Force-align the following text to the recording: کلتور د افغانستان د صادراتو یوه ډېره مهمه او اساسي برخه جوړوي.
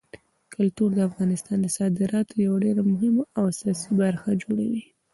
کلتور 0.53 0.89
د 0.95 0.99
افغانستان 1.09 1.57
د 1.61 1.67
صادراتو 1.77 2.33
یوه 2.45 2.57
ډېره 2.65 2.81
مهمه 2.93 3.23
او 3.37 3.43
اساسي 3.53 3.89
برخه 4.01 4.29
جوړوي. 4.43 4.83